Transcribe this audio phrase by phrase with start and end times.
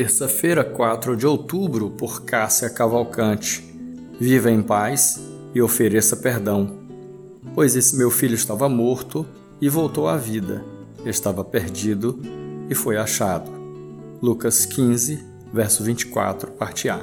[0.00, 3.62] Terça-feira, 4 de outubro, por Cássia Cavalcante.
[4.18, 5.20] Viva em paz
[5.54, 6.78] e ofereça perdão.
[7.54, 9.26] Pois esse meu filho estava morto
[9.60, 10.64] e voltou à vida.
[11.04, 12.18] Estava perdido
[12.70, 13.50] e foi achado.
[14.22, 15.22] Lucas 15,
[15.52, 16.98] verso 24, parte A.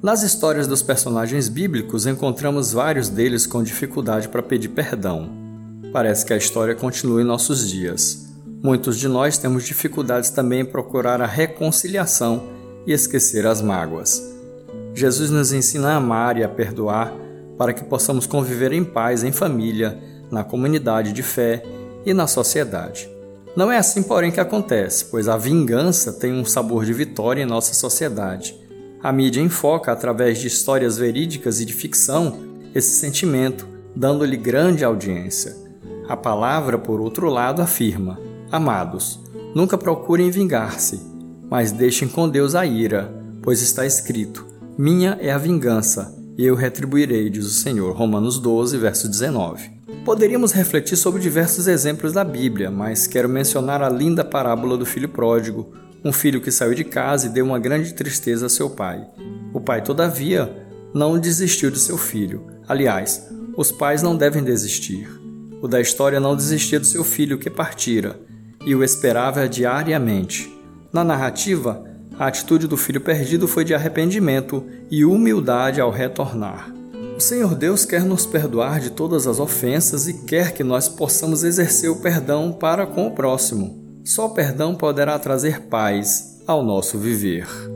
[0.00, 5.28] Nas histórias dos personagens bíblicos, encontramos vários deles com dificuldade para pedir perdão.
[5.92, 8.23] Parece que a história continua em nossos dias.
[8.64, 12.48] Muitos de nós temos dificuldades também em procurar a reconciliação
[12.86, 14.22] e esquecer as mágoas.
[14.94, 17.12] Jesus nos ensina a amar e a perdoar
[17.58, 21.62] para que possamos conviver em paz em família, na comunidade de fé
[22.06, 23.06] e na sociedade.
[23.54, 27.46] Não é assim, porém, que acontece, pois a vingança tem um sabor de vitória em
[27.46, 28.58] nossa sociedade.
[29.02, 32.38] A mídia enfoca, através de histórias verídicas e de ficção,
[32.74, 35.54] esse sentimento, dando-lhe grande audiência.
[36.08, 38.18] A palavra, por outro lado, afirma:
[38.50, 39.20] Amados,
[39.54, 41.00] nunca procurem vingar-se,
[41.50, 46.54] mas deixem com Deus a ira, pois está escrito: Minha é a vingança, e eu
[46.54, 47.94] retribuirei, diz o Senhor.
[47.94, 49.72] Romanos 12, verso 19.
[50.04, 55.08] Poderíamos refletir sobre diversos exemplos da Bíblia, mas quero mencionar a linda parábola do filho
[55.08, 55.72] pródigo,
[56.04, 59.06] um filho que saiu de casa e deu uma grande tristeza a seu pai.
[59.52, 62.46] O pai, todavia, não desistiu de seu filho.
[62.68, 65.08] Aliás, os pais não devem desistir.
[65.62, 68.20] O da história não desistia do seu filho que partira,
[68.64, 70.52] e o esperava diariamente.
[70.92, 71.84] Na narrativa,
[72.18, 76.72] a atitude do filho perdido foi de arrependimento e humildade ao retornar.
[77.16, 81.44] O Senhor Deus quer nos perdoar de todas as ofensas e quer que nós possamos
[81.44, 84.00] exercer o perdão para com o próximo.
[84.04, 87.73] Só o perdão poderá trazer paz ao nosso viver.